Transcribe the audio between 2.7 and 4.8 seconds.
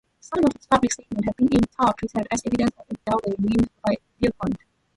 of a Darwinian viewpoint.